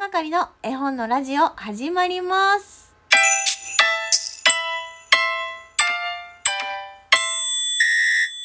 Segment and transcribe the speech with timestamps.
[0.00, 2.94] 係の絵本のラジオ始まります。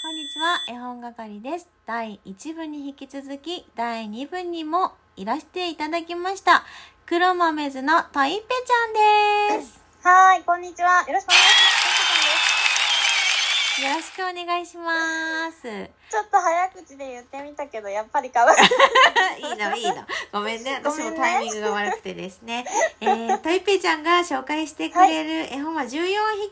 [0.02, 1.70] こんにちは、絵本係です。
[1.86, 6.66] 第1部に引き続き、第2部にもいらしていただきました。
[7.06, 9.80] 黒豆図のトイペちゃんです。
[10.04, 11.06] はい、こんにちは。
[11.08, 11.46] よろしくお願いし
[11.80, 12.25] ます。
[13.78, 15.64] よろしくお願いします。
[15.64, 18.54] ちょっと早口で言ってみたけど、やっぱりかわ
[19.38, 19.50] いい。
[19.50, 19.96] いいのいいの。
[20.32, 20.76] ごめんね。
[20.82, 22.66] 私もタイミングが悪くてですね。
[23.02, 25.90] えー、トイペイちゃんが紹介してくれる絵本は14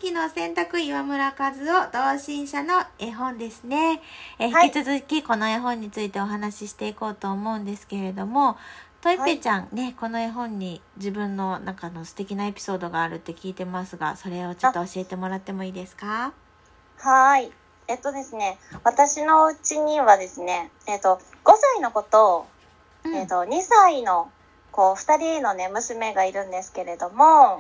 [0.02, 4.02] 匹の洗濯岩村和夫童心社の絵本ですね。
[4.38, 8.58] えーはい引き続きこの絵本についてお話ししていこうと思うんですけれども、
[9.00, 16.34] トイペイちゃん、ね、この絵本に自分の中の素敵なエピソードがあるって聞いてますが、それをちょっと教えてもらってもいいですか？
[17.04, 17.52] はーい。
[17.90, 22.48] えっとですね、私のうちにはですね、えっと、5歳の子と、
[23.04, 24.32] うんえっと、2歳の
[24.72, 27.60] 子、2人のね、娘がいるんですけれども、はい。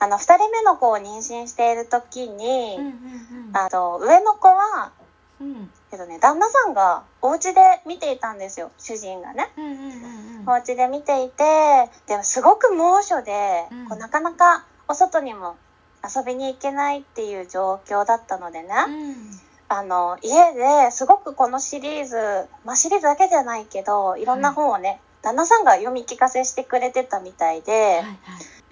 [0.00, 4.92] あの、2人目の子を妊娠している時に、うんうんあと、上の子は、
[5.40, 5.46] うん。
[5.46, 5.70] うん。
[5.90, 9.50] えっとね、旦那さんがお家で見ていたんですよ、主人がね。
[9.56, 10.48] うんうんうんうん。
[10.48, 15.56] お家で見ていてでもすごく猛暑で、うんこうなかなかお外にも
[16.04, 22.16] 遊びに行けないっていう状況だったのでね、うんあの家ですごくこのシリーズ、
[22.62, 28.16] まあ、シリーズだけじゃないけどいろんな本をね、旦那さんが読み聞かせしてくれてたみたいで、はいはい。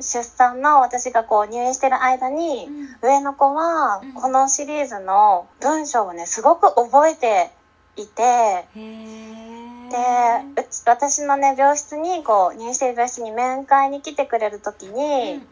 [0.03, 7.51] 出産の私がこう入院してる間に、うん上の子はうんこのシリーズの文章をねすごく覚えて
[7.97, 8.67] いて。
[9.91, 15.35] でへうち私のね病室にこう入院している病室に面会に来てくれる時に、え。
[15.37, 15.43] うん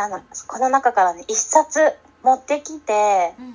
[0.00, 1.80] あのこの中からね一冊
[2.22, 3.54] 持ってきてうんうん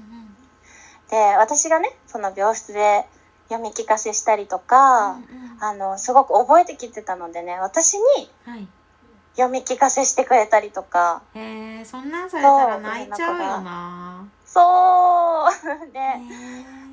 [1.09, 3.05] で私がねその病室で
[3.49, 8.01] 読み聞かせしたりとか、うんうんあのすごく覚えてきてたのでね私に
[8.45, 8.67] はい。
[9.35, 14.25] 読み聞かせしてくれたりとかへえ、そんなんされたら泣いちゃうよな。
[14.55, 15.49] そ
[15.83, 15.91] う。
[15.91, 15.99] で、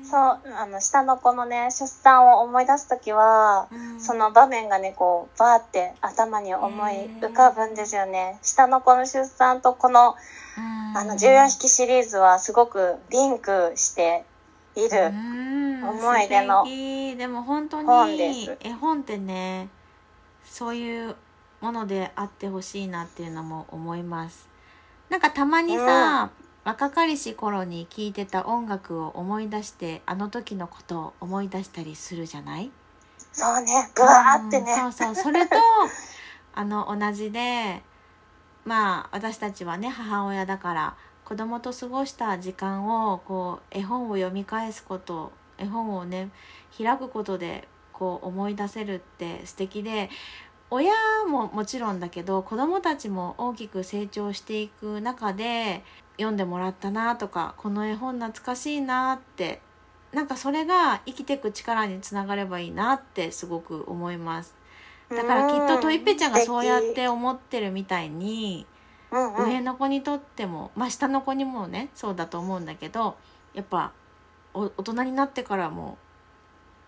[0.03, 4.01] そうあの下の子のね出産を思い出す時はうん。
[4.01, 8.37] その場面がねこうバーって頭に思い浮かぶんですよね。
[8.41, 10.15] 下の子の出産とこの
[10.57, 10.97] うん。
[10.97, 14.25] あの14匹シリーズはすごくリンクして
[14.75, 15.89] いる、うん。
[15.89, 18.57] 思い出のでも本当にす。
[18.59, 19.69] 絵本ってね
[20.43, 21.15] そういう
[21.61, 24.49] ものであってほしいなっていうのも思います。
[25.09, 26.29] なんかたまにさ、
[26.63, 32.71] 若かりし頃に聴いてた音楽を思い出してあの時のことを思い出したりするじゃない？
[33.33, 35.23] そうねブワーってね、うんそうそう。
[35.23, 35.55] それと
[36.55, 37.81] あの同じで
[38.65, 46.29] まあ私たちはね母親だから子供と過ごした時間をこう絵本を読み返すこと絵本をね
[46.77, 50.09] 開くことでこう思い出せるって素敵で
[50.73, 50.91] 親
[51.27, 55.83] ももちろんだけど子供たちも大きく成長していく中で
[56.17, 59.61] 読んでもらったなとかこの絵本懐かしいなって
[60.13, 64.55] なんかそれが生きていく力につながればいいなってすごく思います。
[65.09, 68.65] だからきっとトイペちゃんがそうやって思ってるみたいに
[69.11, 73.15] 上の子にとってもまあ下の子にもねそうだと思うんだけど
[73.53, 73.91] やっぱ
[74.55, 75.99] お大人になってからも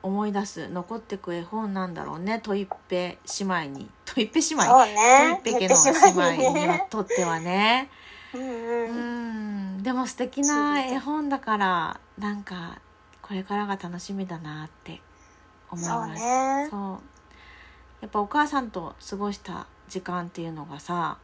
[0.06, 2.40] 思い出す残ってく絵本なんだろうね。
[2.40, 3.90] トイペ姉妹に。
[4.06, 4.64] トイペ姉妹。
[4.64, 5.42] そうね。
[5.44, 7.90] トイペ家の姉妹にはねとってはね。
[8.36, 12.82] うんでも素敵な絵本だからなんか
[13.24, 15.02] これからが楽しみだなって
[15.72, 16.22] 思いそうます。
[16.22, 16.68] ね。
[16.70, 17.00] そう。
[18.02, 21.18] やっぱお母さんと過ごした時間っていうのがさ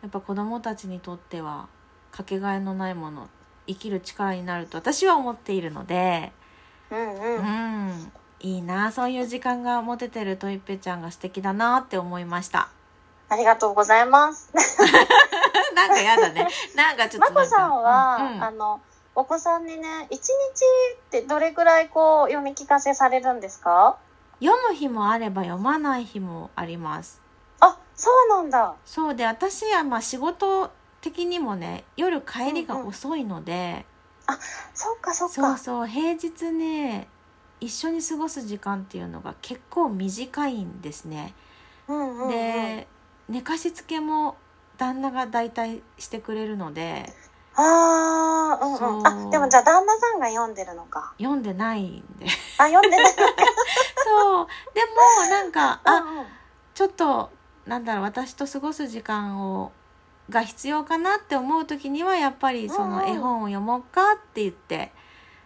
[0.00, 1.68] やっぱ子供たちにとっては
[2.10, 3.28] かけがえのないもの
[3.66, 6.32] 生きる力になると私は思っているので
[6.90, 7.88] うんううん。
[7.88, 12.68] んいいなそういう時間が持ててるトイッペちゃんが素敵だなって思いました。
[13.28, 14.50] ありがとうございます。
[15.74, 16.48] なんかやだね。
[16.74, 18.42] なんかちょっとまこさんは、うんうん。
[18.44, 18.80] あの
[19.14, 20.30] お子さんにね一日
[20.96, 23.96] ってどれぐらいこう読み聞かせされるんですか？
[24.42, 27.20] 読む日もあれば読まない日もあります。
[27.60, 28.74] あそうなんだ。
[28.86, 30.70] そうで私はまあ仕事
[31.02, 33.84] 的にもね夜帰りが遅いので、
[34.74, 35.34] そっかそっか。
[35.34, 35.86] そうそう。
[35.86, 37.08] 平日ね
[37.60, 41.34] 一緒に過ごす時間っていうのが結構短いんですね、
[41.88, 42.88] うんうんうん、で
[43.28, 44.36] 寝かしつけも
[44.78, 47.12] 旦那が代替してくれるので。
[47.54, 49.06] あーうんうん。
[49.06, 51.14] あでもじゃあ旦那さんが読んでるのか。
[51.18, 52.26] 読んでないんで。
[52.58, 53.12] あ読んでない。
[54.04, 54.46] そう。
[54.72, 54.80] で
[55.20, 56.26] もなんかあうんうん。
[56.74, 57.30] ちょっと
[57.66, 59.72] なんだろう私と過ごす時間を
[60.30, 64.92] が必要かなって思う時にはやっぱりその絵本を読もうかって言って、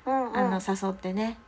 [0.06, 0.36] うんうん。
[0.36, 1.38] あの誘ってね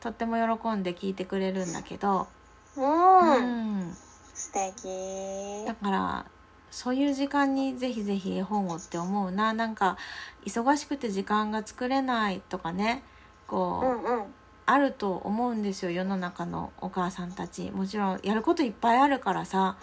[0.00, 2.28] とっても喜んで聞いてくれるんだけど、
[2.76, 3.78] うん。
[3.78, 3.96] うん。
[4.34, 5.66] 素素敵。
[5.66, 6.26] だから
[6.70, 9.52] そういう時間にぜひぜひ絵本をって思うな。
[9.52, 9.96] なんか
[10.44, 13.02] 忙しくて時間が作れないとかね
[13.46, 14.24] こう、うんうん。
[14.66, 17.70] あると思うんですよ世の中のお母さんたち。
[17.70, 19.76] もちろんやることいっぱいあるからさ。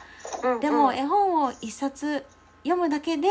[0.44, 0.60] うんうん。
[0.60, 2.26] でも絵本を一冊
[2.68, 3.30] 読むだけで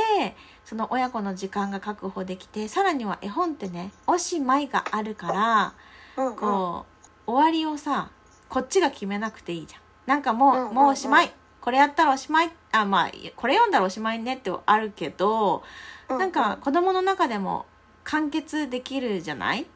[0.64, 5.74] その親子の時間が確保できてさらには絵本ってねおしまいがあるから
[6.16, 6.36] うんうん。
[6.36, 6.86] こ
[7.26, 8.10] う終わりをさ
[8.48, 9.80] こっちが決めなくていいじゃん。
[10.06, 10.74] なんかもう,、うんうんうん。
[10.74, 11.32] もうおしまい。
[11.60, 12.52] これやったらおしまい。
[12.72, 15.64] あまあこれ読んだらおしまいねってあるけど、
[16.08, 17.66] うなんか子供の中でも
[18.04, 19.66] 完結できるじゃない？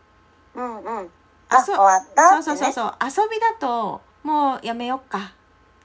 [0.54, 1.10] うんうん。
[1.48, 2.28] あそうあ終わった？
[2.28, 2.94] そうそうそううそう。
[3.24, 5.32] 遊びだともうやめよっか。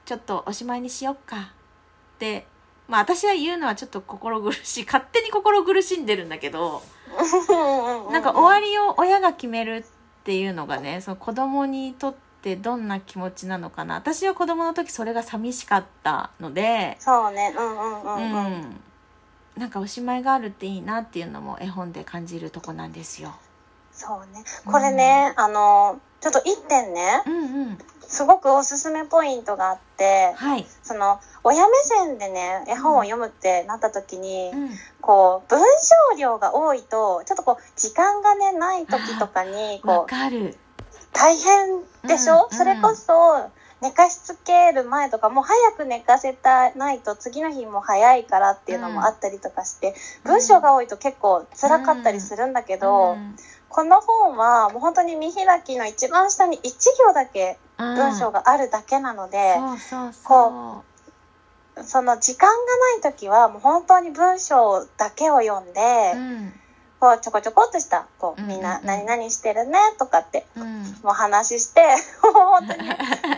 [0.05, 1.37] ちょっとおしまいにしよっか。
[1.37, 2.45] って
[2.87, 6.83] まあ私は言うのはちょっと心苦しい勝手に心苦しんでるんだけど
[8.11, 13.95] なんか終わりを親が決めるっていうのがねその子供にとってどんな気持ちなのかな。
[13.95, 17.55] 私は子供の時それが寂しかったのでそうね。
[17.57, 18.61] うんうんううんうん。
[18.61, 18.81] ん。
[19.57, 23.35] なんかおしまいがあるっていいなっていうのも絵本で感じるとこなんですよ。
[23.91, 24.43] そうね。
[24.65, 27.23] これねあのちょっと一点ね。
[27.25, 27.77] うんうん。
[28.01, 34.69] すごくおすすめポイントがあってはい、その親目線でね絵本を読むってなった時に、うん
[34.99, 40.57] こう文章量が多いとちょっとこう時間がねない時とかにわこうかる。
[41.13, 42.57] 大変でしょ、うん。
[42.57, 43.51] それこそ
[43.81, 49.93] 寝かしつける前とかもう早く寝かせたないと次の日も早いからっていうのもあったりとかして、
[50.23, 50.31] うん。
[50.31, 53.35] 文章が多いと結構辛かったりするんだけど、うん。
[53.69, 59.55] この本はもう本当に見開きの一番下に1行だけ文章があるだけなので、
[60.23, 60.94] そう
[61.83, 62.55] その時間が
[63.01, 65.81] ない時はもう本当に文章だけを読んで、
[66.15, 66.17] う。
[66.17, 66.53] うん
[66.97, 70.81] こうちょこちょこっとしたこううんみんな何々してるねとかってうん。
[71.03, 71.81] もう話して
[72.21, 72.89] 本当に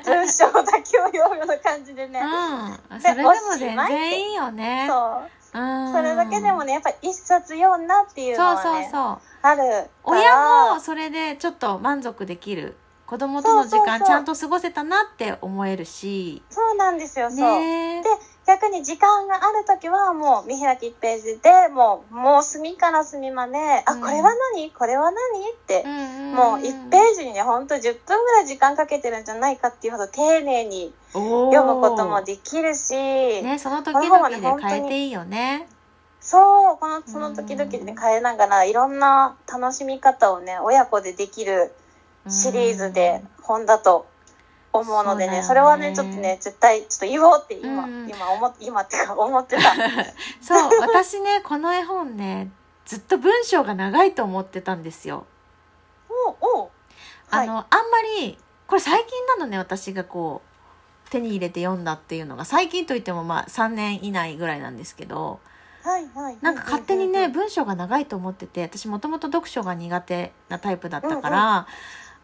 [0.05, 3.01] 文章だけを読むような感じでね、うん。
[3.01, 4.85] それでも全然いいよね。
[4.87, 5.21] そ
[5.55, 5.91] ううん。
[5.91, 9.19] それだけでもねやっぱり一冊読んだっていうのそうはねそうそう。
[9.41, 12.77] あるから親もそれでちょっと満足できる。
[13.07, 16.43] 子供との時間ちゃんと過ごせたなって思えるし。
[16.49, 18.03] そうなんですよそう、ね。
[18.03, 18.09] で
[18.45, 23.57] 逆に時間がある時はもう見開き1ページでもうもう隅から隅まで
[23.87, 24.01] 「あうん。
[24.01, 24.71] これは何？
[24.71, 25.15] これは何?」
[25.51, 35.67] って、うんもう1ページにねほんと10分ぐらい時間かけてるんじゃないかっていうほど丁寧に読読むこともできるし、ね、その時々で変えていいよね。
[36.19, 41.73] そうこのその時々でね変えながらいろんな楽しみ方をね親子でできる
[42.29, 44.07] シリーズで本だと
[44.73, 45.43] 思うのでね、ね。
[45.43, 49.73] それはねちょっとね絶対ちょっと言おうって今、うん今思っ今ってか思ってた。
[50.41, 52.49] そう、私ね、この絵本ね、
[52.85, 55.25] ずっと文章が長いと思ってたんですよ。
[56.09, 56.69] おうおう。
[57.29, 57.47] はい。
[57.47, 65.39] あの、あんまり、これ最近なのね、私がこう、手に入れて読んだっていうのが、最近といってもまあ3年以内ぐらいなんですけど、
[65.83, 71.67] はいはいなんか勝手にね、うんうんうん文章が長いと思ってて、私もともと読書が苦手なタイプだったから、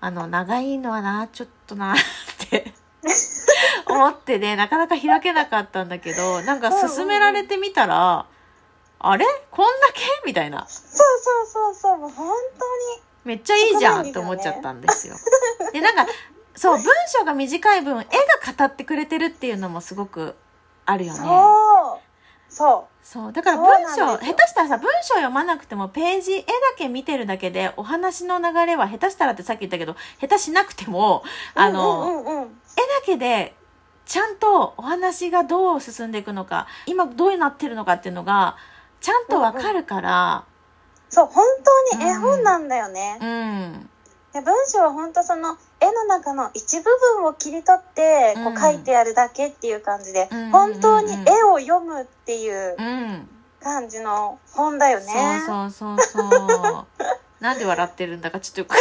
[0.05, 1.95] あの、長いのはな、ちょっとな、っ
[2.49, 2.73] て
[3.85, 8.25] 思ってね、なかなか開けなかったんだけど、なんか勧められてみたら、
[8.99, 9.25] あれ？
[9.49, 10.01] こんだけ？
[10.25, 10.67] みたいな。
[10.67, 10.87] そう
[11.47, 12.35] そうそうそうもう本
[13.23, 15.15] めっちゃいいじゃんって思っちゃったんですよ。
[15.71, 16.05] で、なんか、
[16.53, 18.05] そう、文章が短い分、絵が
[18.57, 20.35] 語ってくれてるっていうのもすごく
[20.85, 21.19] あるよね。
[22.53, 23.05] そう。
[23.05, 23.33] そそう。
[23.33, 26.45] だから文章、下手したらさ、文章読まなくてもページ、絵だ
[26.77, 31.23] け見てるだけで、お話の流れは下手したらってさっき言ったけど、下手しなくても、
[31.55, 32.41] うあの、うんうんうん。
[32.43, 33.55] うん絵だけで、
[34.05, 38.57] ちゃんとお話がどう進んでいくのか、今どうなってるのかっていうのが、
[38.99, 40.45] ちゃんとわかるから、
[41.09, 41.45] そう本
[41.91, 43.89] 当に絵本なんだよね、うん。
[44.33, 45.57] で文章は本当その絵
[45.93, 46.83] の中の一部
[47.15, 53.29] 分を切り取ってこう書いてあるだけっていう感じで、うん本当に絵を読むっていううん。
[53.61, 55.05] 感じの本だよね。
[55.45, 56.85] そうそうそうそう。
[57.39, 58.75] なんで笑ってるんだかちょっとよく。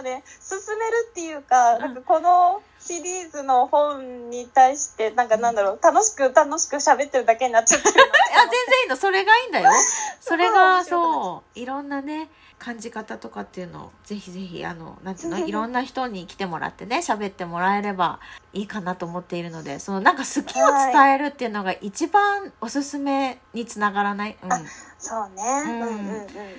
[0.00, 8.96] かね進めるっていうか、んなんかこのシリーズの本に対してなんかなんだろう楽しく楽しく喋ってるだけになっちゃってるいや、全然いいの。
[8.96, 9.70] それがいいんだよ。
[10.20, 18.20] それが、そう、いろんなね、感じ方とかっていうのを、ぜひぜひ、あの、なんていうの、 いろんな人に来てもらってね、喋ってもらえれば
[18.52, 24.38] いいかなと思っているので、その、なんか好きを伝えるっていうのが一番おすすめにつながらない？
[24.42, 24.50] うん。
[24.98, 25.96] そうね、うんうん、うん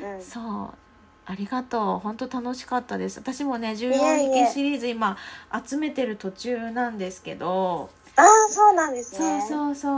[0.03, 0.39] うんうんそ
[0.73, 0.90] う。
[1.31, 1.99] ありがとう。
[1.99, 3.19] 本当楽しかったです。
[3.19, 5.17] 私もね、14いえいえ匹シリーズ今
[5.65, 9.93] 集めてる途中なんですけど、ああそうなんですそうねそうそう。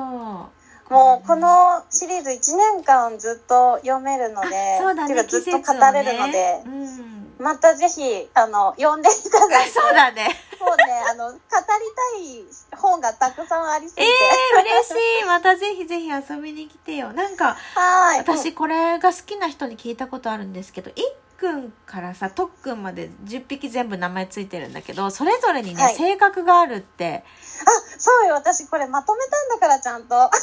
[0.93, 7.43] もうこのシリーズ1年間ずっと読めるのでそうだね、ずっと語れるので、ねうん。
[7.43, 10.27] またぜひあの読んでいただいてそうだね。
[10.63, 14.11] もうね、あの、語りたい本がたくさんありすぎえて。
[14.55, 15.25] えー、嬉しい。
[15.25, 17.11] またぜひぜひ遊びに来てよ。
[17.11, 18.19] なんか、はい。
[18.19, 27.25] 私これが好きな人に聞いたことあるんですけど、いっくんからさ、とっくんまで10匹全部名前ついてるんだけど、それぞれにね、はい性格があるって。
[27.25, 30.15] あ、そうよ、私これまとめたんだから、ちゃんと。
[30.15, 30.37] はそ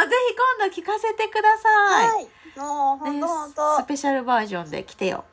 [0.00, 2.24] の話もぜひ今度聞かせてください。
[2.24, 2.58] い。
[2.58, 3.84] もう、ほんとほんねとス。
[3.84, 5.24] ペシャルバージョンで来てよ。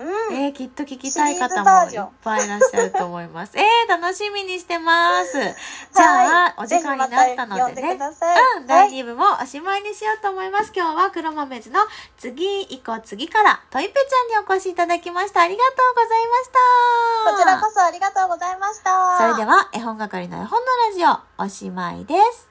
[0.00, 0.34] うん。
[0.34, 3.52] えー、きっと聞きたい方もいっぱいいらっしゃると思います。
[3.60, 5.38] えー、楽しみにしてます。
[5.38, 7.98] じゃあ、はいお時間になったのでね。
[8.56, 8.90] うん、第はい。
[8.90, 10.72] 2部もおしまいにしようと思います。
[10.74, 11.80] 今日は黒豆図の
[12.16, 15.42] 次以降次からトイペちゃんにお越しいただきました。
[15.42, 16.60] ありがとうございました。
[17.32, 19.18] こちらこそありがとうございました。
[19.18, 21.04] それでは、絵本係の絵本のラジ
[21.38, 22.48] オ、おしまいです。